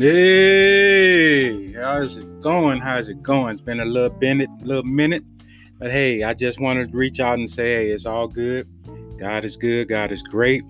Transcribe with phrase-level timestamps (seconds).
[0.00, 2.80] Hey, how's it going?
[2.80, 3.52] How's it going?
[3.52, 5.22] It's been a little minute, little minute,
[5.78, 8.66] but hey, I just wanted to reach out and say, hey, it's all good.
[9.18, 9.88] God is good.
[9.88, 10.64] God is great,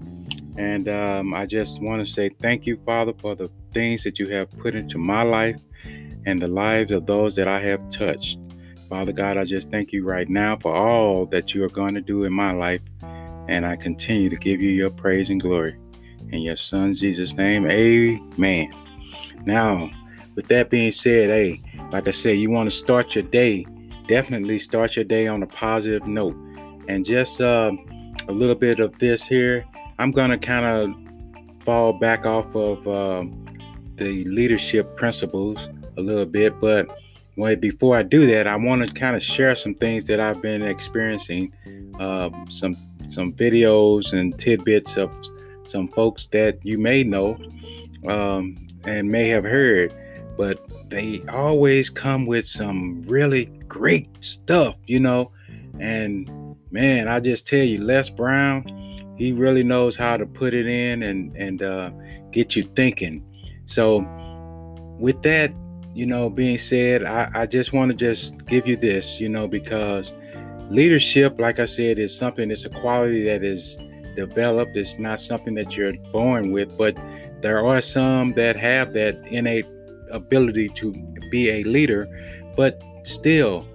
[0.56, 4.26] and um, I just want to say thank you, Father, for the things that you
[4.30, 5.60] have put into my life
[6.26, 8.40] and the lives of those that I have touched.
[8.88, 12.00] Father God, I just thank you right now for all that you are going to
[12.00, 12.82] do in my life,
[13.46, 15.78] and I continue to give you your praise and glory.
[16.32, 18.74] In your Son Jesus' name, Amen.
[19.46, 19.90] Now,
[20.34, 23.66] with that being said, hey, like I said, you want to start your day,
[24.06, 26.36] definitely start your day on a positive note.
[26.88, 27.72] And just uh,
[28.28, 29.64] a little bit of this here,
[29.98, 33.24] I'm going to kind of fall back off of uh,
[33.96, 36.58] the leadership principles a little bit.
[36.60, 36.88] But
[37.60, 40.62] before I do that, I want to kind of share some things that I've been
[40.62, 41.52] experiencing,
[41.98, 42.76] uh, some
[43.06, 45.10] some videos and tidbits of
[45.66, 47.36] some folks that you may know.
[48.06, 49.94] Um, and may have heard,
[50.38, 55.30] but they always come with some really great stuff, you know.
[55.78, 58.64] And man, I just tell you, Les Brown,
[59.16, 61.90] he really knows how to put it in and and uh,
[62.30, 63.24] get you thinking.
[63.66, 63.98] So,
[64.98, 65.52] with that,
[65.94, 69.46] you know, being said, I, I just want to just give you this, you know,
[69.46, 70.12] because
[70.70, 72.50] leadership, like I said, is something.
[72.50, 73.76] It's a quality that is
[74.16, 74.76] developed.
[74.76, 76.96] It's not something that you're born with, but
[77.42, 79.66] there are some that have that innate
[80.10, 80.92] ability to
[81.30, 82.08] be a leader,
[82.56, 83.66] but still,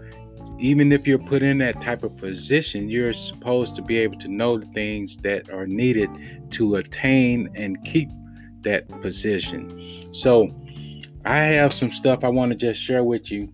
[0.59, 4.27] even if you're put in that type of position, you're supposed to be able to
[4.27, 6.09] know the things that are needed
[6.51, 8.09] to attain and keep
[8.61, 10.13] that position.
[10.13, 10.49] So,
[11.25, 13.51] I have some stuff I want to just share with you.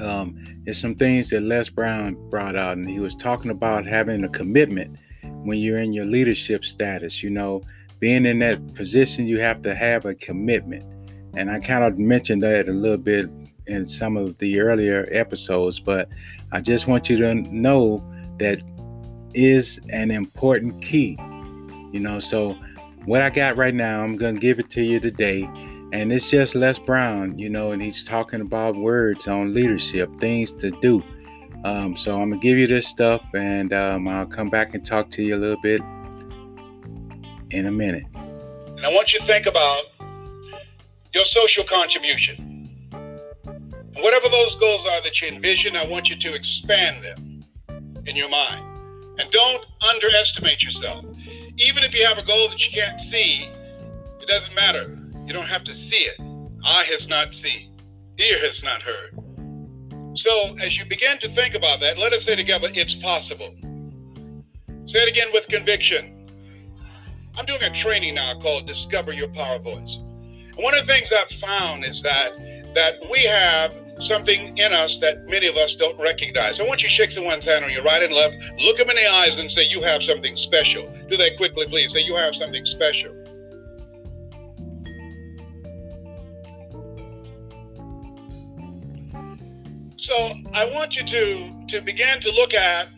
[0.00, 4.22] Um, it's some things that Les Brown brought out, and he was talking about having
[4.22, 7.24] a commitment when you're in your leadership status.
[7.24, 7.62] You know,
[8.00, 10.84] being in that position, you have to have a commitment.
[11.34, 13.28] And I kind of mentioned that a little bit
[13.66, 16.08] in some of the earlier episodes, but
[16.50, 18.02] I just want you to know
[18.38, 18.58] that
[19.34, 21.16] is an important key.
[21.92, 22.56] You know, so
[23.04, 25.48] what I got right now, I'm going to give it to you today.
[25.92, 30.52] And it's just Les Brown, you know, and he's talking about words on leadership, things
[30.52, 31.02] to do.
[31.64, 34.86] Um, so I'm going to give you this stuff and um, I'll come back and
[34.86, 35.82] talk to you a little bit
[37.50, 38.04] in a minute.
[38.14, 39.84] And I want you to think about
[41.12, 42.68] your social contribution.
[42.92, 47.44] And whatever those goals are that you envision, I want you to expand them
[48.06, 48.64] in your mind.
[49.18, 51.04] And don't underestimate yourself.
[51.58, 53.50] Even if you have a goal that you can't see,
[54.20, 54.96] it doesn't matter.
[55.26, 56.20] You don't have to see it.
[56.64, 57.76] Eye has not seen,
[58.18, 59.18] ear has not heard.
[60.14, 63.54] So, as you begin to think about that, let us say together, it's possible.
[64.86, 66.19] Say it again with conviction.
[67.36, 69.96] I'm doing a training now called Discover Your Power Voice.
[69.96, 72.32] And one of the things I've found is that
[72.74, 76.60] that we have something in us that many of us don't recognize.
[76.60, 78.96] I want you to shake someone's hand on your right and left, look them in
[78.96, 80.92] the eyes and say, You have something special.
[81.08, 81.92] Do that quickly, please.
[81.92, 83.16] Say, You have something special.
[89.96, 92.88] So I want you to, to begin to look at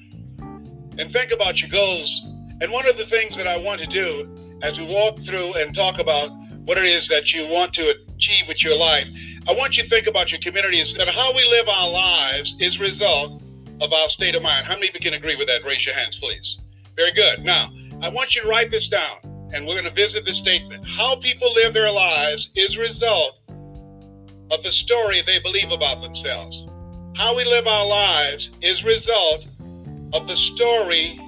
[0.98, 2.22] and think about your goals
[2.62, 4.28] and one of the things that I want to do
[4.62, 6.30] as we walk through and talk about
[6.64, 9.08] what it is that you want to achieve with your life,
[9.48, 12.76] I want you to think about your communities and how we live our lives is
[12.76, 13.42] a result
[13.80, 14.68] of our state of mind.
[14.68, 15.64] How many of you can agree with that?
[15.64, 16.58] Raise your hands, please.
[16.94, 17.40] Very good.
[17.40, 17.68] Now,
[18.00, 19.16] I want you to write this down,
[19.52, 20.86] and we're going to visit this statement.
[20.86, 23.40] How people live their lives is a result
[24.52, 26.64] of the story they believe about themselves.
[27.16, 29.46] How we live our lives is result
[30.12, 31.18] of the story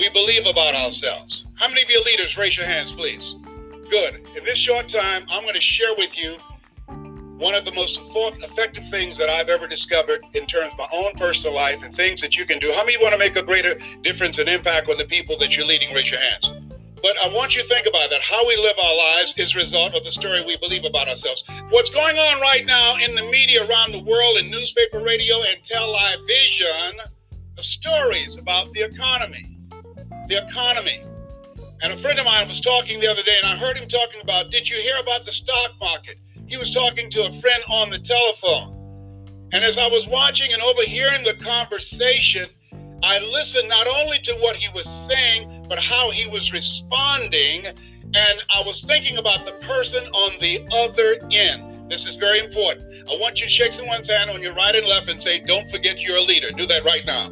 [0.00, 1.44] we believe about ourselves.
[1.56, 3.34] How many of you leaders, raise your hands, please?
[3.90, 4.26] Good.
[4.34, 6.38] In this short time, I'm going to share with you
[7.36, 11.12] one of the most effective things that I've ever discovered in terms of my own
[11.18, 12.72] personal life and things that you can do.
[12.72, 15.66] How many want to make a greater difference and impact on the people that you're
[15.66, 15.92] leading?
[15.92, 16.50] Raise your hands.
[17.02, 18.22] But I want you to think about that.
[18.22, 21.44] How we live our lives is a result of the story we believe about ourselves.
[21.68, 25.62] What's going on right now in the media around the world, in newspaper, radio, and
[25.68, 27.00] television,
[27.54, 29.59] the stories about the economy,
[30.30, 31.02] the economy.
[31.82, 34.20] And a friend of mine was talking the other day, and I heard him talking
[34.22, 36.18] about, Did you hear about the stock market?
[36.46, 38.76] He was talking to a friend on the telephone.
[39.52, 42.48] And as I was watching and overhearing the conversation,
[43.02, 47.66] I listened not only to what he was saying, but how he was responding.
[47.66, 51.90] And I was thinking about the person on the other end.
[51.90, 53.08] This is very important.
[53.08, 55.68] I want you to shake someone's hand on your right and left and say, Don't
[55.70, 56.50] forget you're a leader.
[56.52, 57.30] Do that right now.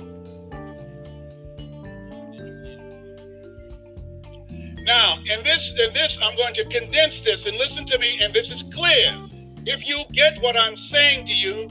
[4.89, 8.33] Now, in this, in this, I'm going to condense this and listen to me, and
[8.33, 9.29] this is clear.
[9.67, 11.69] If you get what I'm saying to you,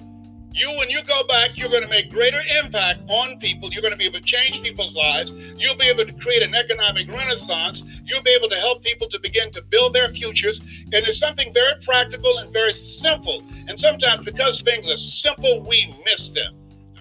[0.53, 3.73] you, when you go back, you're going to make greater impact on people.
[3.73, 5.31] You're going to be able to change people's lives.
[5.31, 7.81] You'll be able to create an economic renaissance.
[8.05, 10.59] You'll be able to help people to begin to build their futures.
[10.59, 13.41] And it's something very practical and very simple.
[13.67, 16.53] And sometimes because things are simple, we miss them.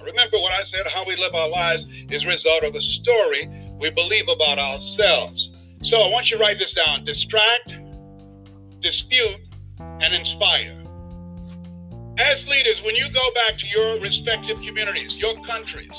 [0.03, 3.51] Remember what I said how we live our lives is a result of the story
[3.79, 5.51] we believe about ourselves.
[5.87, 7.71] So I want you to write this down distract,
[8.81, 9.39] dispute,
[9.79, 10.83] and inspire.
[12.19, 15.93] As leaders, when you go back to your respective communities, your countries,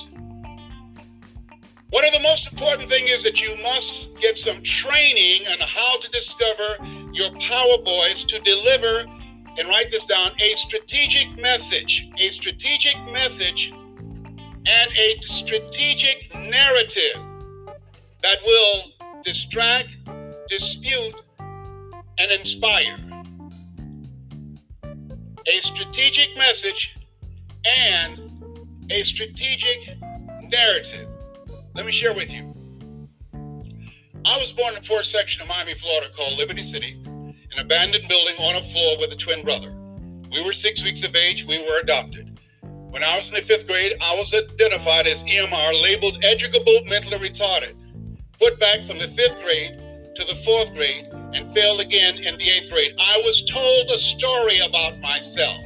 [1.90, 5.98] one of the most important things is that you must get some training on how
[6.02, 6.76] to discover
[7.14, 9.06] your power voice to deliver,
[9.58, 13.72] and write this down, a strategic message, a strategic message
[14.66, 17.16] and a strategic narrative
[18.22, 18.97] that will
[19.28, 19.90] distract,
[20.48, 21.14] dispute,
[22.18, 22.98] and inspire
[25.46, 26.96] a strategic message,
[27.66, 28.42] and
[28.90, 29.98] a strategic
[30.44, 31.10] narrative.
[31.76, 32.54] Let me share with you.
[34.26, 38.08] I was born in a poor section of Miami, Florida called Liberty City, an abandoned
[38.08, 39.76] building on a floor with a twin brother.
[40.32, 42.40] We were six weeks of age, we were adopted.
[42.62, 47.30] When I was in the fifth grade, I was identified as EMR, labeled educable mentally
[47.30, 47.76] retarded,
[48.40, 49.82] put back from the fifth grade
[50.18, 52.96] to the fourth grade, and failed again in the eighth grade.
[53.00, 55.64] I was told a story about myself.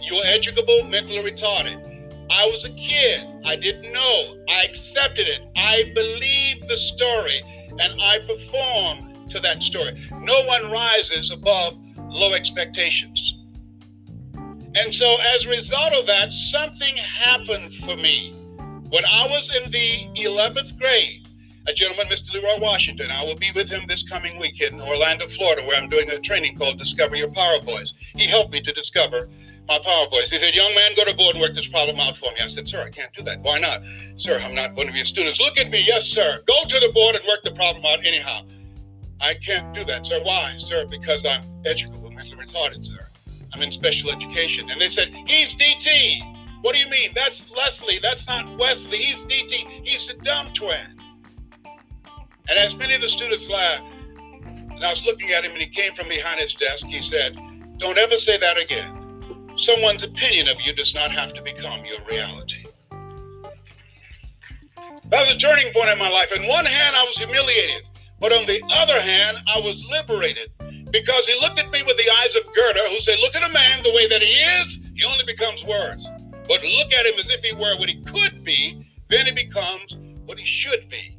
[0.00, 1.86] You are educable, mentally retarded.
[2.30, 3.20] I was a kid.
[3.44, 4.38] I didn't know.
[4.48, 5.40] I accepted it.
[5.54, 7.42] I believed the story
[7.78, 10.00] and I performed to that story.
[10.12, 13.34] No one rises above low expectations.
[14.74, 18.32] And so, as a result of that, something happened for me.
[18.90, 21.19] When I was in the 11th grade,
[21.66, 22.32] a gentleman, Mr.
[22.32, 23.10] Leroy Washington.
[23.10, 26.18] I will be with him this coming week in Orlando, Florida, where I'm doing a
[26.20, 27.94] training called Discover Your Power Voice.
[28.14, 29.28] He helped me to discover
[29.68, 30.30] my power voice.
[30.30, 32.40] He said, Young man, go to board and work this problem out for me.
[32.42, 33.40] I said, Sir, I can't do that.
[33.40, 33.82] Why not?
[34.16, 35.38] Sir, I'm not one of your students.
[35.38, 35.84] Look at me.
[35.86, 36.42] Yes, sir.
[36.46, 38.42] Go to the board and work the problem out anyhow.
[39.20, 40.20] I can't do that, sir.
[40.24, 40.56] Why?
[40.58, 43.06] Sir, because I'm educable, mentally retarded, sir.
[43.52, 44.70] I'm in special education.
[44.70, 46.62] And they said, He's DT.
[46.62, 47.12] What do you mean?
[47.14, 48.00] That's Leslie.
[48.02, 48.98] That's not Wesley.
[48.98, 49.86] He's DT.
[49.86, 50.99] He's the dumb twin.
[52.48, 53.84] And as many of the students laughed,
[54.46, 57.36] and I was looking at him and he came from behind his desk, he said,
[57.78, 58.96] Don't ever say that again.
[59.56, 62.64] Someone's opinion of you does not have to become your reality.
[65.10, 66.30] That was a turning point in my life.
[66.32, 67.82] In one hand, I was humiliated,
[68.20, 70.50] but on the other hand, I was liberated
[70.90, 73.52] because he looked at me with the eyes of Goethe, who said, Look at a
[73.52, 76.06] man the way that he is, he only becomes worse.
[76.48, 79.96] But look at him as if he were what he could be, then he becomes
[80.26, 81.16] what he should be.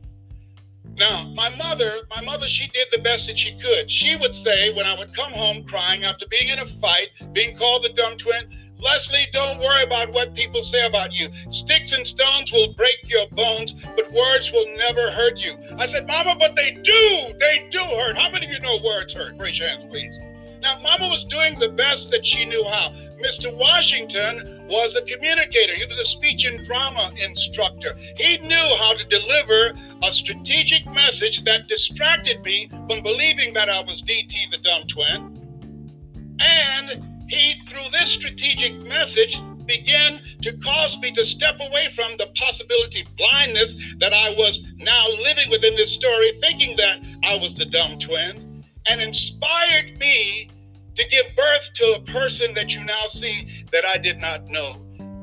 [0.98, 3.90] Now, my mother, my mother, she did the best that she could.
[3.90, 7.58] She would say when I would come home crying after being in a fight, being
[7.58, 8.46] called the dumb twin,
[8.82, 11.30] Leslie, don't worry about what people say about you.
[11.52, 15.56] Sticks and stones will break your bones, but words will never hurt you.
[15.78, 17.34] I said, Mama, but they do.
[17.40, 18.18] They do hurt.
[18.18, 19.36] How many of you know words hurt?
[19.38, 20.20] Raise your hands, please.
[20.62, 22.94] Now, Mama was doing the best that she knew how.
[23.22, 23.56] Mr.
[23.56, 25.76] Washington was a communicator.
[25.76, 27.96] He was a speech and drama instructor.
[28.18, 29.74] He knew how to deliver
[30.04, 36.38] a strategic message that distracted me from believing that I was DT the dumb twin.
[36.40, 42.28] And he, through this strategic message, began to cause me to step away from the
[42.36, 47.66] possibility blindness that I was now living within this story, thinking that I was the
[47.66, 50.50] dumb twin, and inspired me
[50.95, 54.75] to give birth to a person that you now see that I did not know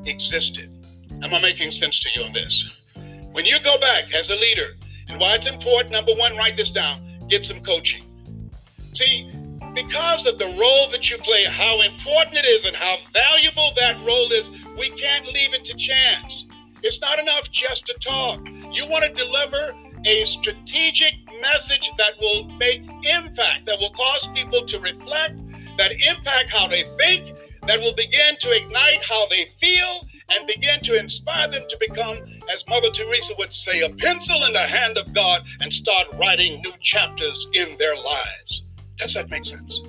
[0.04, 0.70] existed.
[1.22, 2.70] Am I making sense to you on this?
[3.32, 4.74] When you go back as a leader,
[5.08, 8.02] and why it's important, number one, write this down get some coaching.
[8.94, 9.30] See,
[9.74, 14.02] because of the role that you play, how important it is, and how valuable that
[14.04, 14.48] role is,
[14.78, 16.46] we can't leave it to chance.
[16.82, 18.48] It's not enough just to talk.
[18.72, 19.74] You want to deliver
[20.06, 25.38] a strategic message that will make impact, that will cause people to reflect,
[25.78, 30.80] that impact how they think, that will begin to ignite how they feel, and begin
[30.82, 32.18] to inspire them to become,
[32.54, 36.60] as Mother Teresa would say, a pencil in the hand of God and start writing
[36.62, 38.64] new chapters in their lives.
[38.98, 39.80] Does that make sense?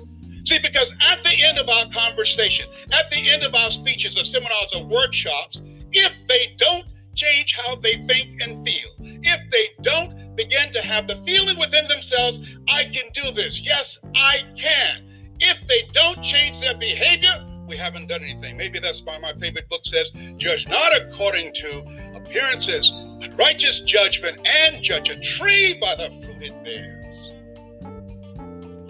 [0.44, 4.24] See, because at the end of our conversation, at the end of our speeches or
[4.24, 5.60] seminars or workshops,
[5.92, 11.06] if they don't change how they think and feel, if they don't begin to have
[11.06, 13.60] the feeling within themselves, I can do this.
[13.60, 15.09] Yes, I can.
[15.40, 18.56] If they don't change their behavior, we haven't done anything.
[18.56, 21.78] Maybe that's why my favorite book says, Judge not according to
[22.16, 27.16] appearances, but righteous judgment, and judge a tree by the fruit it bears.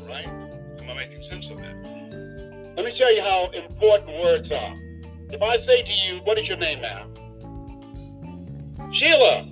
[0.08, 0.26] right?
[0.26, 2.74] Am I making sense of that?
[2.76, 4.74] Let me tell you how important words are.
[5.30, 7.06] If I say to you, what is your name now?
[8.92, 9.46] Sheila.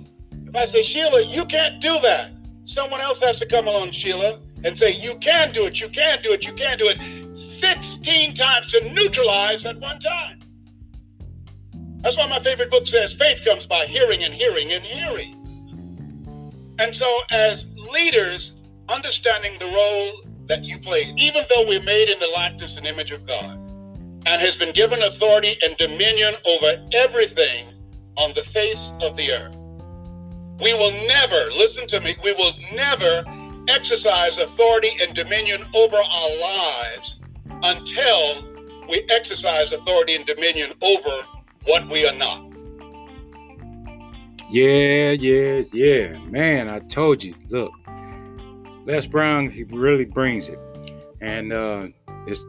[0.47, 2.31] If I say, Sheila, you can't do that,
[2.65, 6.21] someone else has to come along, Sheila, and say, you can do it, you can
[6.21, 10.39] do it, you can do it, 16 times to neutralize at one time.
[12.01, 15.35] That's why my favorite book says faith comes by hearing and hearing and hearing.
[16.79, 18.53] And so, as leaders,
[18.87, 23.11] understanding the role that you play, even though we're made in the likeness and image
[23.11, 23.57] of God,
[24.25, 27.73] and has been given authority and dominion over everything
[28.17, 29.55] on the face of the earth.
[30.61, 33.23] We will never, listen to me, we will never
[33.69, 37.17] exercise authority and dominion over our lives
[37.63, 38.43] until
[38.89, 41.23] we exercise authority and dominion over
[41.65, 42.45] what we are not.
[44.49, 46.17] Yeah, yeah, yeah.
[46.25, 47.35] Man, I told you.
[47.49, 47.71] Look,
[48.85, 50.59] Les Brown, he really brings it.
[51.21, 51.87] And uh,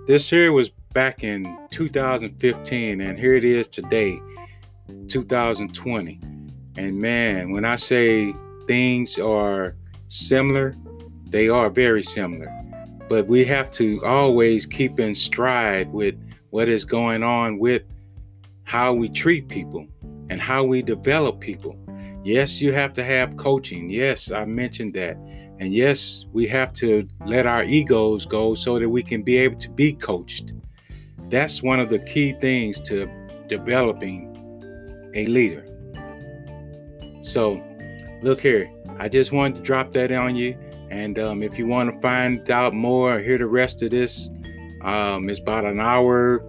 [0.06, 4.18] this here was back in 2015, and here it is today,
[5.08, 6.20] 2020.
[6.76, 8.32] And man, when I say
[8.66, 9.76] things are
[10.08, 10.74] similar,
[11.30, 12.54] they are very similar.
[13.08, 16.14] But we have to always keep in stride with
[16.50, 17.82] what is going on with
[18.64, 19.86] how we treat people
[20.28, 21.76] and how we develop people.
[22.22, 23.90] Yes, you have to have coaching.
[23.90, 25.16] Yes, I mentioned that.
[25.58, 29.58] And yes, we have to let our egos go so that we can be able
[29.58, 30.52] to be coached.
[31.28, 33.08] That's one of the key things to
[33.46, 34.30] developing
[35.14, 35.66] a leader.
[37.22, 37.62] So,
[38.22, 40.56] look here, I just wanted to drop that on you.
[40.90, 44.28] And um, if you want to find out more, hear the rest of this,
[44.82, 46.42] um, it's about an hour,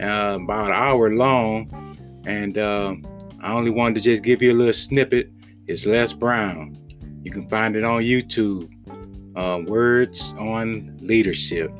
[0.00, 2.22] uh, about an hour long.
[2.24, 2.94] And uh,
[3.42, 5.30] I only wanted to just give you a little snippet.
[5.66, 6.76] It's Les Brown.
[7.22, 8.70] You can find it on YouTube.
[9.36, 11.72] Uh, words on leadership.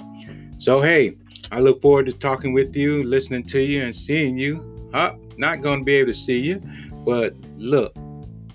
[0.58, 1.16] So, hey,
[1.50, 4.88] I look forward to talking with you, listening to you, and seeing you.
[4.92, 5.14] Huh?
[5.36, 6.60] Not going to be able to see you,
[7.04, 7.94] but look,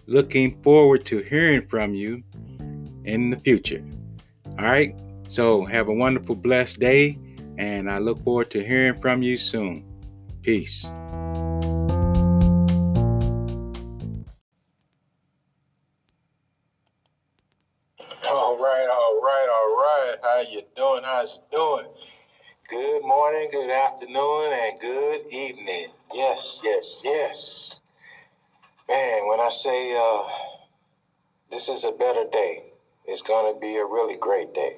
[0.07, 2.23] looking forward to hearing from you
[3.05, 3.83] in the future.
[4.57, 4.95] All right.
[5.27, 7.17] So have a wonderful, blessed day,
[7.57, 9.83] and I look forward to hearing from you soon.
[10.41, 10.85] Peace.
[18.29, 20.15] All right, all right, all right.
[20.21, 21.03] How you doing?
[21.03, 21.85] How's it doing?
[22.67, 25.87] Good morning, good afternoon, and good evening.
[26.13, 27.81] Yes, yes, yes.
[28.89, 30.23] Man, when I say uh,
[31.51, 32.63] this is a better day,
[33.07, 34.77] it's going to be a really great day.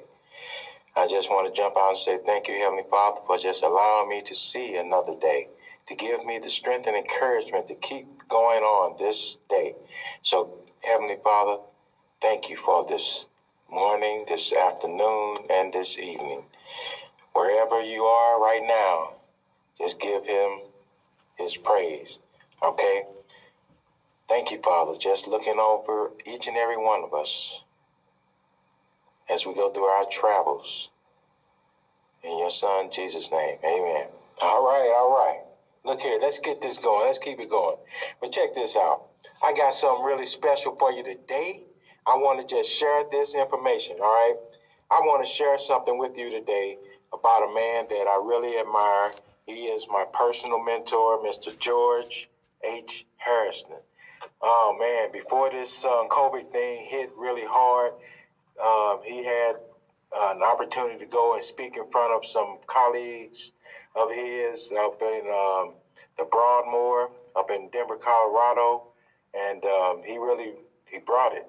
[0.96, 4.08] I just want to jump out and say thank you, Heavenly Father, for just allowing
[4.08, 5.48] me to see another day,
[5.86, 9.74] to give me the strength and encouragement to keep going on this day.
[10.22, 11.62] So, Heavenly Father,
[12.20, 13.26] thank you for this
[13.70, 16.44] morning, this afternoon, and this evening.
[17.32, 19.14] Wherever you are right now,
[19.80, 20.62] just give him
[21.36, 22.18] his praise.
[22.62, 23.02] Okay?
[24.28, 27.62] Thank you, Father, just looking over each and every one of us
[29.30, 30.90] as we go through our travels.
[32.22, 33.58] In your son Jesus' name.
[33.64, 34.08] Amen.
[34.42, 35.40] All right, all right.
[35.84, 37.06] Look here, let's get this going.
[37.06, 37.76] Let's keep it going.
[38.20, 39.02] But check this out.
[39.42, 41.60] I got something really special for you today.
[42.06, 44.34] I want to just share this information, all right?
[44.90, 46.76] I want to share something with you today
[47.12, 49.12] about a man that I really admire.
[49.46, 51.58] He is my personal mentor, Mr.
[51.58, 52.28] George
[52.64, 53.04] H.
[53.18, 53.76] Harrison.
[54.40, 57.92] Oh man, before this um, COVID thing hit really hard,
[58.60, 59.56] um, he had
[60.16, 63.52] uh, an opportunity to go and speak in front of some colleagues
[63.96, 65.74] of his up in um,
[66.18, 68.84] the Broadmoor, up in Denver, Colorado,
[69.34, 70.54] and um, he really
[70.90, 71.44] he brought it.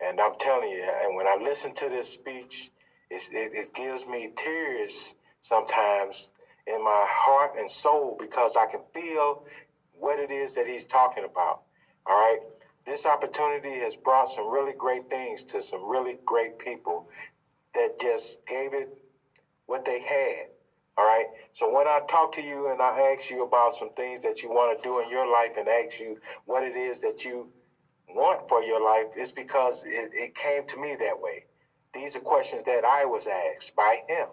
[0.00, 2.70] And I'm telling you, and when I listen to this speech,
[3.10, 3.22] it,
[3.54, 6.32] it gives me tears sometimes
[6.66, 9.44] in my heart and soul because I can feel
[9.92, 11.60] what it is that he's talking about.
[12.06, 12.38] All right.
[12.86, 17.08] This opportunity has brought some really great things to some really great people
[17.74, 18.88] that just gave it
[19.66, 20.46] what they had.
[20.98, 21.26] All right.
[21.54, 24.50] So when I talk to you and I ask you about some things that you
[24.50, 27.50] want to do in your life and ask you what it is that you
[28.08, 31.44] want for your life, it's because it, it came to me that way.
[31.94, 34.26] These are questions that I was asked by him.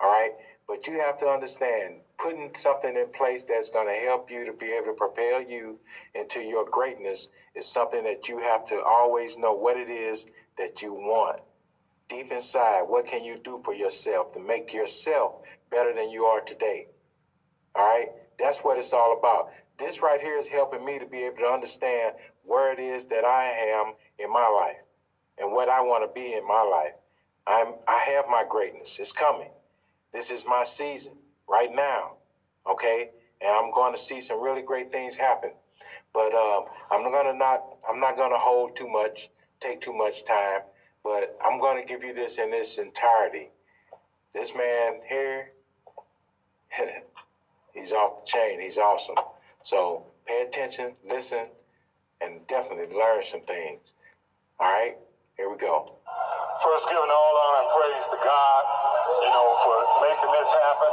[0.00, 0.32] All right.
[0.68, 4.52] But you have to understand putting something in place that's going to help you to
[4.52, 5.78] be able to propel you
[6.14, 10.26] into your greatness is something that you have to always know what it is
[10.58, 11.40] that you want.
[12.08, 15.32] Deep inside, what can you do for yourself to make yourself
[15.70, 16.86] better than you are today?
[17.74, 18.08] All right.
[18.38, 19.50] That's what it's all about.
[19.78, 23.24] This right here is helping me to be able to understand where it is that
[23.24, 24.76] I am in my life
[25.38, 26.92] and what I want to be in my life.
[27.46, 28.98] I'm I have my greatness.
[29.00, 29.50] It's coming.
[30.12, 31.14] This is my season
[31.48, 32.16] right now.
[32.66, 33.08] Okay?
[33.40, 35.50] And I'm going to see some really great things happen.
[36.14, 39.28] But um, I'm gonna not I'm not gonna hold too much,
[39.60, 40.62] take too much time,
[41.04, 43.50] but I'm gonna give you this in its entirety.
[44.34, 45.52] This man here,
[47.74, 48.60] he's off the chain.
[48.60, 49.16] He's awesome.
[49.64, 51.46] So pay attention, listen,
[52.20, 53.80] and definitely learn some things.
[54.60, 54.94] All right,
[55.36, 55.86] here we go.
[56.64, 58.64] First, giving all honor and praise to God,
[59.22, 60.92] you know, for making this happen.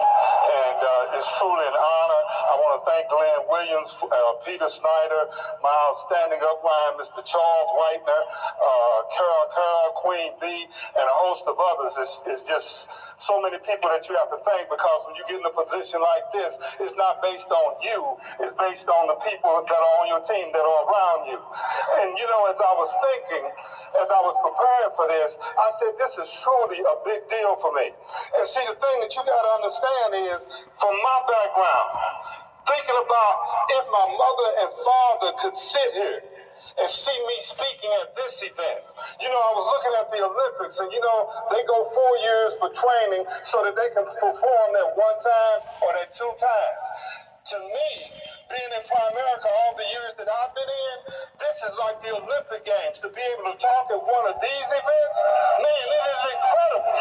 [0.51, 2.21] And uh, it's truly an honor.
[2.51, 5.23] I want to thank Glenn Williams, uh, Peter Snyder,
[5.63, 7.23] my outstanding upline, Mr.
[7.23, 8.21] Charles Whitener,
[8.59, 11.93] uh, Carol Carol, Queen B, and a host of others.
[11.97, 12.89] It's, it's just
[13.21, 16.01] so many people that you have to thank because when you get in a position
[16.01, 16.51] like this,
[16.81, 18.17] it's not based on you.
[18.41, 21.37] It's based on the people that are on your team that are around you.
[22.01, 23.45] And, you know, as I was thinking,
[24.01, 27.71] as I was preparing for this, I said, this is truly a big deal for
[27.77, 27.93] me.
[28.37, 30.39] And see, the thing that you got to understand is,
[30.79, 31.89] from my background,
[32.67, 33.35] thinking about
[33.81, 36.19] if my mother and father could sit here
[36.79, 38.81] and see me speaking at this event.
[39.19, 41.19] You know, I was looking at the Olympics, and you know,
[41.51, 45.89] they go four years for training so that they can perform that one time or
[45.99, 46.85] that two times.
[47.51, 47.91] To me,
[48.51, 50.97] being in Primerica all the years that I've been in,
[51.39, 52.99] this is like the Olympic Games.
[52.99, 55.19] To be able to talk at one of these events,
[55.63, 56.95] man, it is incredible.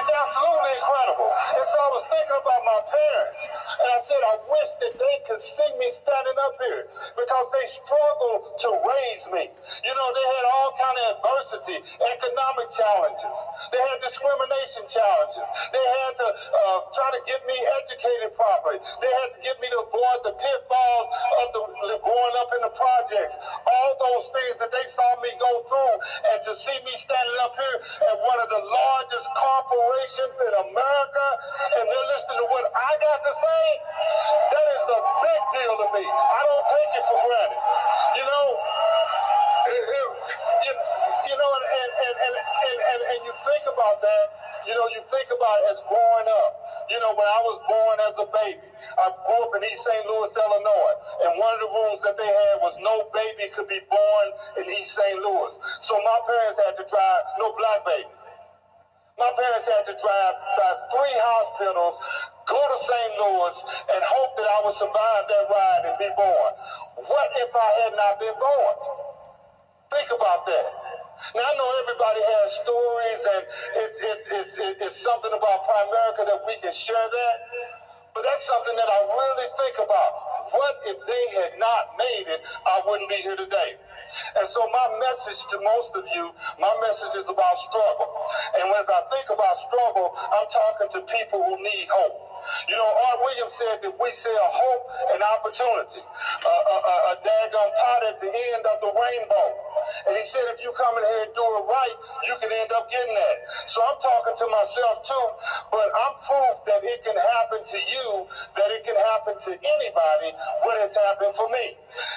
[0.00, 1.28] It's absolutely incredible.
[1.28, 5.16] And so I was thinking about my parents, and I said, I wish that they
[5.28, 6.88] could see me standing up here
[7.20, 9.44] because they struggled to raise me.
[9.84, 13.36] You know, they had all kind of adversity, economic challenges.
[13.76, 15.46] They had discrimination challenges.
[15.68, 18.80] They had to uh, try to get me educated properly.
[19.04, 21.62] They had to get me to avoid the pitfalls of the,
[22.02, 23.34] growing up in the projects,
[23.66, 25.94] all those things that they saw me go through,
[26.32, 27.78] and to see me standing up here
[28.12, 31.26] at one of the largest corporations in America,
[31.78, 33.64] and they're listening to what I got to say,
[34.52, 36.04] that is a big deal to me.
[36.04, 37.62] I don't take it for granted.
[38.18, 38.46] You know,
[39.68, 40.72] you,
[41.30, 44.26] you know, and, and, and, and, and you think about that,
[44.66, 46.52] you know, you think about it as growing up.
[46.90, 50.04] You know, when I was born as a baby, I grew up in East St.
[50.06, 53.80] Louis, Illinois, and one of the rules that they had was no baby could be
[53.88, 54.26] born
[54.60, 55.18] in East St.
[55.20, 55.52] Louis.
[55.80, 58.08] So my parents had to drive, no black baby.
[59.18, 61.94] My parents had to drive by three hospitals,
[62.48, 63.12] go to St.
[63.20, 63.56] Louis,
[63.94, 66.50] and hope that I would survive that ride and be born.
[67.06, 68.76] What if I had not been born?
[69.92, 70.83] Think about that.
[71.34, 73.42] Now, I know everybody has stories, and
[73.76, 77.36] it's, it's, it's, it's something about Primerica that we can share that.
[78.14, 80.12] But that's something that I really think about.
[80.52, 83.74] What if they had not made it, I wouldn't be here today.
[84.36, 88.08] And so my message to most of you, my message is about struggle.
[88.60, 92.23] And when I think about struggle, I'm talking to people who need hope.
[92.68, 94.82] You know, Art Williams said that we sell hope
[95.14, 96.76] and opportunity, a, a,
[97.12, 99.48] a daggone pot at the end of the rainbow.
[100.08, 102.72] And he said, if you come in here and do it right, you can end
[102.72, 103.36] up getting that.
[103.68, 105.26] So I'm talking to myself too,
[105.70, 108.06] but I'm proof that it can happen to you,
[108.56, 110.30] that it can happen to anybody
[110.64, 111.76] what has happened for me.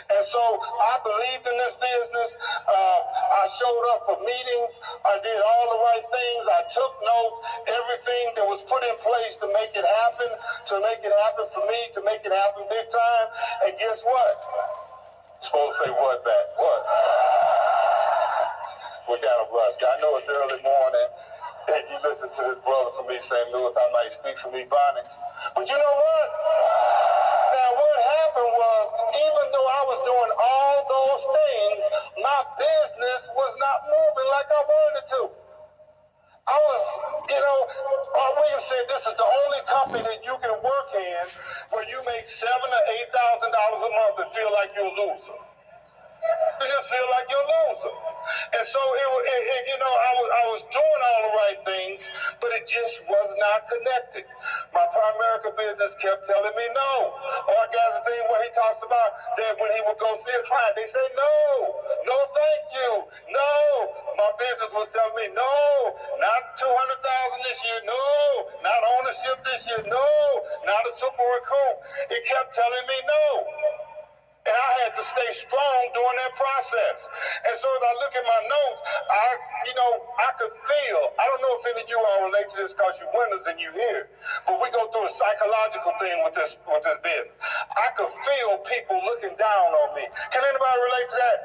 [0.10, 2.30] And so I believed in this business.
[2.66, 3.00] Uh,
[3.42, 4.72] I showed up for meetings.
[5.06, 6.42] I did all the right things.
[6.48, 7.38] I took notes.
[7.68, 11.64] Everything that was put in place to make it happen, to make it happen for
[11.68, 13.28] me, to make it happen big time.
[13.66, 14.36] And guess what?
[15.42, 16.46] supposed to say what back?
[16.58, 16.82] What?
[19.08, 19.76] What kind of rush?
[19.84, 21.10] I know it's early morning.
[21.70, 23.50] And you listen to this brother from East St.
[23.52, 25.16] Louis, I might speak some Ebonics.
[25.56, 26.07] But you know what?
[42.28, 45.40] Seven or eight thousand dollars a month and feel like you're a loser.
[46.62, 47.96] You just feel like you're a loser.
[48.56, 51.60] And so it, it, it, you know, I was I was doing all the right
[51.68, 52.02] things,
[52.40, 54.26] but it just was not connected.
[54.74, 56.94] My Primerica business kept telling me no.
[57.52, 60.44] Or guys, the thing where he talks about that when he would go see a
[60.48, 61.36] client, they say no,
[62.08, 62.92] no, thank you,
[63.36, 63.54] no.
[64.18, 65.56] My business was telling me no,
[66.20, 68.06] not two hundred thousand this year, no,
[68.66, 70.10] not ownership this year, no,
[70.66, 71.76] not a super recoup.
[72.12, 73.26] It kept telling me no.
[74.48, 76.98] And I had to stay strong during that process.
[77.52, 78.80] And so as I look at my notes,
[79.12, 79.28] I,
[79.68, 79.92] you know,
[80.24, 82.96] I could feel, I don't know if any of you all relate to this because
[82.96, 84.08] you're winners and you here,
[84.48, 87.36] but we go through a psychological thing with this, with this business.
[87.76, 90.08] I could feel people looking down on me.
[90.32, 91.38] Can anybody relate to that?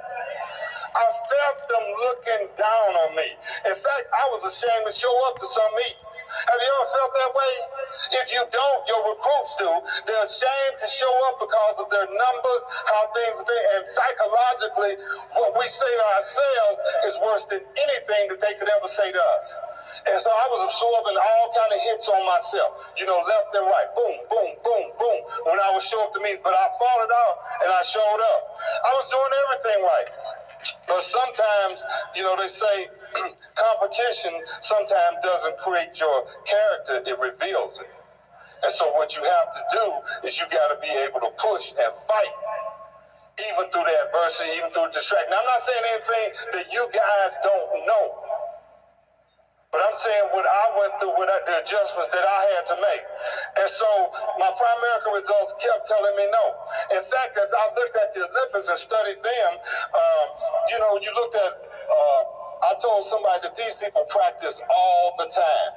[0.94, 3.28] I felt them looking down on me.
[3.66, 6.00] In fact, I was ashamed to show up to some meetings.
[6.48, 7.54] Have you ever felt that way?
[8.24, 9.70] If you don't, your recruits do.
[10.06, 14.94] They're ashamed to show up because of their numbers, how things are, and psychologically,
[15.36, 16.78] what we say to ourselves
[17.08, 19.46] is worse than anything that they could ever say to us.
[20.06, 23.64] And so I was absorbing all kind of hits on myself, you know, left and
[23.68, 26.40] right, boom, boom, boom, boom, when I would show up to meetings.
[26.44, 28.42] But I followed out and I showed up.
[28.84, 30.08] I was doing everything right.
[30.88, 31.76] But sometimes,
[32.14, 32.76] you know, they say
[33.56, 37.90] competition sometimes doesn't create your character, it reveals it.
[38.62, 39.86] And so what you have to do
[40.28, 42.34] is you got to be able to push and fight
[43.40, 45.30] even through the adversity, even through the distraction.
[45.30, 48.06] Now, I'm not saying anything that you guys don't know.
[49.72, 52.76] But I'm saying what I went through, what I, the adjustments that I had to
[52.76, 53.04] make.
[53.56, 53.88] And so
[54.36, 56.44] my Primerica results kept telling me no.
[56.92, 60.01] In fact, as I looked at the Olympics and studied them, um,
[60.92, 61.52] know, you looked at,
[61.88, 62.22] uh,
[62.68, 65.70] I told somebody that these people practice all the time.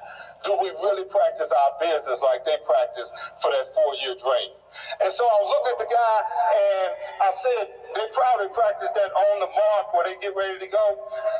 [0.43, 3.09] Do we really practice our business like they practice
[3.41, 4.51] for that four-year dream?
[5.01, 6.17] And so I looking at the guy
[6.53, 6.89] and
[7.23, 7.63] I said,
[7.95, 10.85] they probably practice that on the mark where they get ready to go.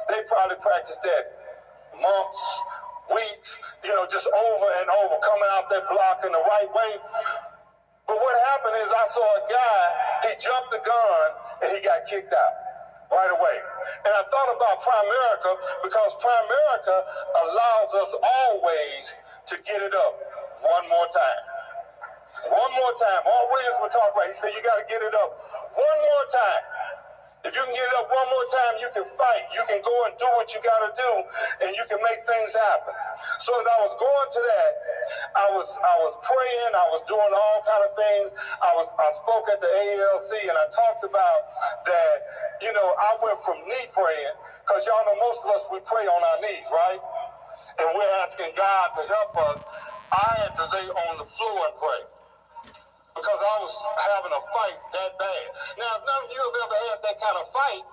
[0.10, 1.24] They probably practice that
[1.94, 2.42] months,
[3.14, 3.50] weeks,
[3.84, 6.94] you know, just over and over, coming out that block in the right way.
[8.08, 9.78] But what happened is I saw a guy,
[10.26, 11.26] he jumped the gun
[11.62, 12.65] and he got kicked out
[13.12, 13.58] right away.
[14.06, 15.52] And I thought about Primerica
[15.84, 16.98] because Primerica
[17.46, 19.04] allows us always
[19.52, 20.14] to get it up
[20.62, 21.42] one more time.
[22.50, 23.22] One more time.
[23.26, 24.30] Art Williams would talk about.
[24.30, 25.30] He said, you got to get it up
[25.74, 26.62] one more time.
[27.46, 29.46] If you can get up one more time, you can fight.
[29.54, 31.12] You can go and do what you got to do,
[31.64, 32.96] and you can make things happen.
[33.46, 34.72] So as I was going to that,
[35.38, 36.72] I was I was praying.
[36.74, 38.28] I was doing all kind of things.
[38.66, 41.40] I was I spoke at the ALC, and I talked about
[41.88, 42.16] that.
[42.66, 46.10] You know, I went from knee praying because y'all know most of us we pray
[46.10, 47.02] on our knees, right?
[47.80, 49.60] And we're asking God to help us.
[50.12, 52.02] I had to lay on the floor and pray
[53.16, 53.74] because I was
[54.14, 55.48] having a fight that bad.
[55.80, 57.84] Now, if none of you have ever had that kind of fight,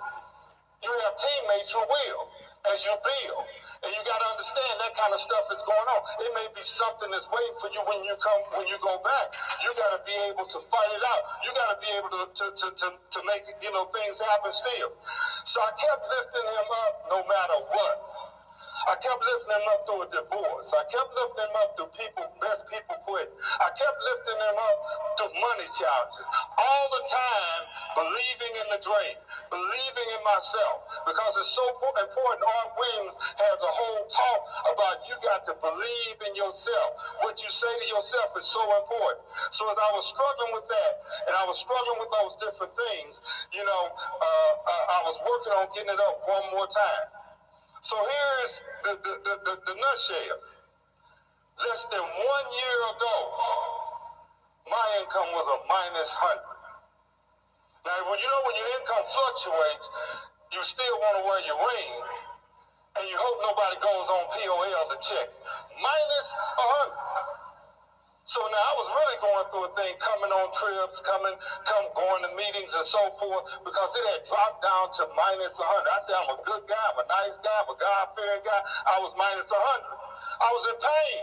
[0.82, 2.22] you have teammates who will
[2.70, 3.46] as you build.
[3.82, 6.00] And you got to understand that kind of stuff is going on.
[6.22, 9.34] It may be something that's waiting for you when you come, when you go back.
[9.62, 11.22] You got to be able to fight it out.
[11.42, 14.54] You got to be able to, to, to, to, to make, you know, things happen
[14.54, 14.94] still.
[15.50, 18.11] So I kept lifting him up no matter what.
[18.88, 20.68] I kept lifting them up through a divorce.
[20.74, 23.30] I kept lifting them up through people, best people quit.
[23.62, 24.76] I kept lifting them up
[25.18, 26.26] through money challenges.
[26.58, 27.62] All the time,
[27.94, 29.16] believing in the dream,
[29.54, 30.82] believing in myself.
[31.06, 32.42] Because it's so important.
[32.42, 34.40] Art Williams has a whole talk
[34.74, 36.88] about you got to believe in yourself.
[37.22, 39.22] What you say to yourself is so important.
[39.54, 40.92] So as I was struggling with that,
[41.30, 43.14] and I was struggling with those different things,
[43.54, 47.21] you know, uh, uh, I was working on getting it up one more time.
[47.82, 48.52] So here's
[48.86, 50.38] the, the, the, the, the nutshell.
[51.58, 53.16] Less than one year ago,
[54.70, 56.46] my income was a minus 100.
[57.82, 59.86] Now, when you know when your income fluctuates,
[60.54, 61.92] you still want to wear your ring,
[63.02, 65.26] and you hope nobody goes on POL to check.
[65.74, 67.41] Minus a 100.
[68.22, 71.34] So now I was really going through a thing, coming on trips, coming,
[71.66, 75.66] come, going to meetings and so forth, because it had dropped down to minus 100.
[75.66, 78.60] I said, I'm a good guy, I'm a nice guy, I'm a God-fearing guy.
[78.86, 79.58] I was minus 100.
[80.38, 81.18] I was in pain.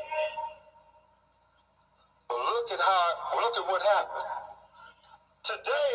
[2.28, 3.06] But look at how,
[3.48, 4.30] look at what happened.
[5.48, 5.94] Today,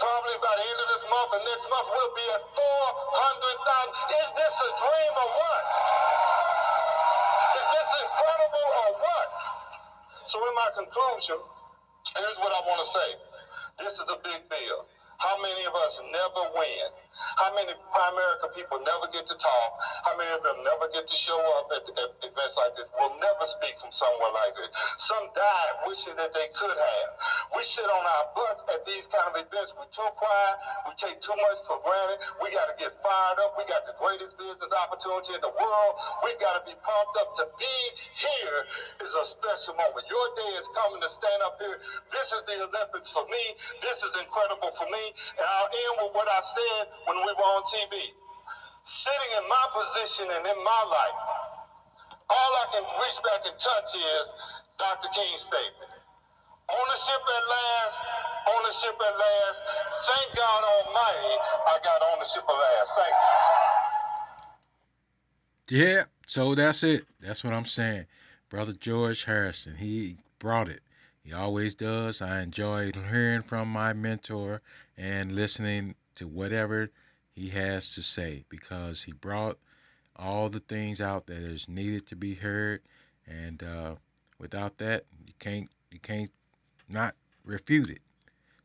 [0.00, 4.16] probably by the end of this month and next month, we'll be at 400,000.
[4.16, 5.62] Is this a dream or what?
[7.52, 9.28] Is this incredible or what?
[10.28, 11.40] So in my conclusion,
[12.12, 13.08] here's what I want to say.
[13.80, 14.84] This is a big deal.
[15.24, 16.88] How many of us never win?
[17.40, 19.70] How many Primerica people never get to talk?
[20.04, 22.86] How many of them never get to show up at, at events like this?
[23.00, 24.68] Will never speak from somewhere like this.
[25.00, 27.10] Some die wishing that they could have.
[27.56, 29.72] We sit on our butts at these kind of events.
[29.72, 30.56] We're too quiet.
[30.84, 32.20] We take too much for granted.
[32.44, 33.56] We got to get fired up.
[33.56, 35.92] We got the greatest business opportunity in the world.
[36.24, 37.28] We got to be pumped up.
[37.40, 37.76] To be
[38.20, 38.58] here
[39.00, 40.04] is a special moment.
[40.12, 41.76] Your day is coming to stand up here.
[42.12, 43.44] This is the Olympics for me.
[43.80, 45.04] This is incredible for me.
[45.40, 47.96] And I'll end with what I said when we were on TV.
[48.84, 51.18] Sitting in my position and in my life,
[52.28, 54.26] all I can reach back and touch is
[54.76, 55.08] Dr.
[55.16, 55.87] King's statement.
[56.70, 57.96] Ownership at last,
[58.48, 59.58] ownership at last.
[60.06, 61.34] Thank God Almighty,
[61.66, 62.92] I got ownership at last.
[62.96, 63.14] Thank
[65.70, 65.86] you.
[65.86, 67.06] Yeah, so that's it.
[67.20, 68.06] That's what I'm saying.
[68.50, 70.82] Brother George Harrison, he brought it.
[71.22, 72.22] He always does.
[72.22, 74.62] I enjoy hearing from my mentor
[74.96, 76.90] and listening to whatever
[77.34, 79.58] he has to say because he brought
[80.16, 82.80] all the things out that is needed to be heard,
[83.26, 83.94] and uh,
[84.38, 86.30] without that, you can't you can't
[86.88, 88.00] not refute it.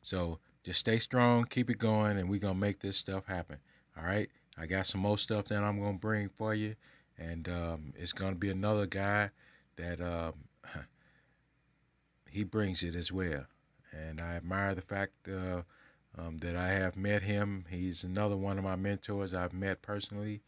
[0.02, 3.58] So just stay strong, keep it going, and we're gonna make this stuff happen.
[3.98, 4.30] All right.
[4.58, 6.76] I got some more stuff that I'm gonna bring for you,
[7.18, 9.32] and um, it's gonna be another guy
[9.78, 10.34] that um,
[12.30, 13.46] he brings it as well.
[13.92, 15.64] And I admire the fact uh,
[16.18, 17.66] um, that I have met him.
[17.70, 20.42] He's another one of my mentors I've met personally,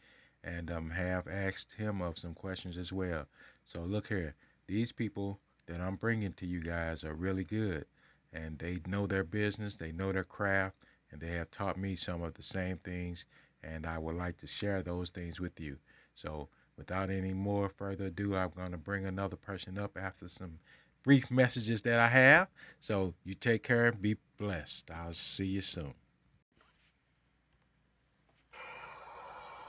[0.43, 3.25] and um, have asked him of some questions as well.
[3.65, 4.35] So look here,
[4.67, 7.86] these people that I'm bringing to you guys are really good,
[8.34, 10.75] and they know their business, they know their craft,
[11.12, 13.25] and they have taught me some of the same things,
[13.63, 15.78] and I would like to share those things with you.
[16.15, 20.60] So without any more further ado, I'm going to bring another person up after some
[21.04, 22.47] brief messages that I have.
[22.80, 24.91] So you take care, and be blessed.
[24.91, 25.93] I'll see you soon.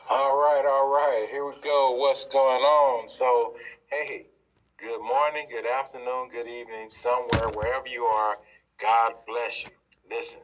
[0.08, 1.26] All right, all right.
[1.30, 1.96] Here we go.
[1.96, 3.08] What's going on?
[3.08, 3.56] So,
[3.90, 4.26] hey,
[4.78, 8.38] good morning, good afternoon, good evening, somewhere, wherever you are.
[8.78, 9.72] God bless you.
[10.10, 10.40] Listen,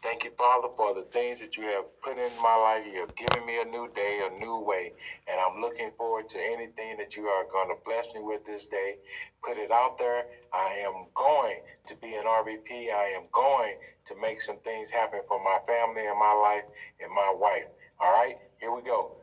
[0.00, 2.86] Thank you, Father, for the things that you have put in my life.
[2.86, 4.92] You have given me a new day, a new way,
[5.26, 8.66] and I'm looking forward to anything that you are going to bless me with this
[8.68, 8.98] day.
[9.42, 10.26] Put it out there.
[10.52, 12.90] I am going to be an RVP.
[12.92, 16.64] I am going to make some things happen for my family and my life
[17.00, 17.66] and my wife.
[18.00, 19.16] All right, here we go.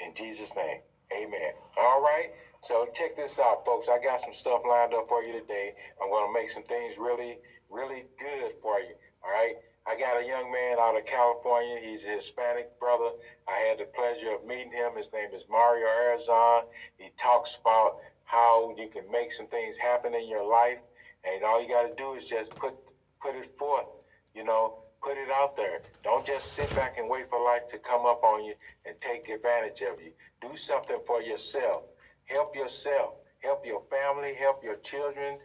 [0.00, 1.52] In Jesus' name, amen.
[1.78, 2.28] All right.
[2.62, 3.88] So check this out, folks.
[3.88, 5.72] I got some stuff lined up for you today.
[6.02, 7.38] I'm going to make some things really,
[7.70, 8.94] really good for you.
[9.24, 9.54] All right.
[9.86, 11.78] I got a young man out of California.
[11.80, 13.10] He's a Hispanic brother.
[13.48, 14.96] I had the pleasure of meeting him.
[14.96, 16.64] His name is Mario Arizon.
[16.98, 20.78] He talks about how you can make some things happen in your life,
[21.24, 22.74] and all you got to do is just put
[23.22, 23.88] put it forth.
[24.34, 25.80] You know, put it out there.
[26.04, 28.52] Don't just sit back and wait for life to come up on you
[28.84, 30.12] and take advantage of you.
[30.42, 31.84] Do something for yourself.
[32.28, 33.14] Help yourself.
[33.42, 34.34] Help your family.
[34.34, 35.38] Help your children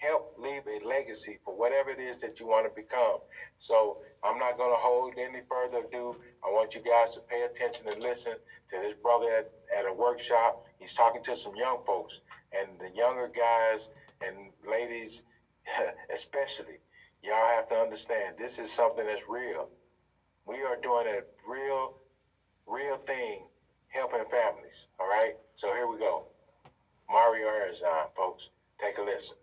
[0.00, 3.18] help leave a legacy for whatever it is that you want to become.
[3.58, 6.16] So I'm not going to hold any further ado.
[6.42, 8.32] I want you guys to pay attention and listen
[8.70, 10.64] to this brother at, at a workshop.
[10.78, 12.20] He's talking to some young folks
[12.52, 13.90] and the younger guys
[14.22, 15.22] and ladies,
[16.12, 16.78] especially.
[17.22, 19.68] Y'all have to understand this is something that's real.
[20.46, 21.98] We are doing a real,
[22.66, 23.49] real thing
[23.90, 24.88] helping families.
[25.00, 25.34] All right.
[25.54, 26.26] So here we go.
[27.10, 28.50] Mario Arizon, folks.
[28.80, 29.36] Take a listen.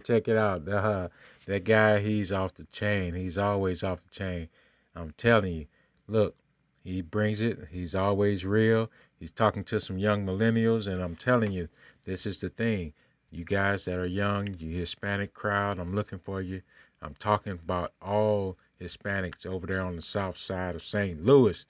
[0.00, 0.68] Check it out.
[0.68, 1.08] Uh,
[1.46, 3.14] that guy, he's off the chain.
[3.14, 4.48] He's always off the chain.
[4.94, 5.66] I'm telling you.
[6.08, 6.36] Look,
[6.82, 7.68] he brings it.
[7.70, 8.90] He's always real.
[9.18, 11.68] He's talking to some young millennials, and I'm telling you,
[12.04, 12.92] this is the thing.
[13.30, 16.62] You guys that are young, you Hispanic crowd, I'm looking for you.
[17.02, 21.24] I'm talking about all Hispanics over there on the south side of St.
[21.24, 21.64] Louis,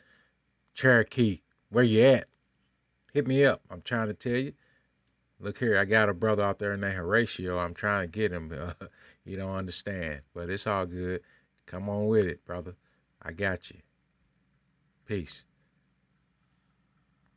[0.75, 1.43] Cherokee.
[1.69, 2.29] Where you at?
[3.12, 3.61] Hit me up.
[3.71, 4.53] I'm trying to tell you.
[5.40, 7.59] Look here, I got a brother out there named Horatio.
[7.59, 8.53] I'm trying to get him.
[9.26, 11.20] You don't understand, but it's all good.
[11.66, 12.74] Come on with it, brother.
[13.22, 13.76] I got you.
[15.07, 15.44] Peace.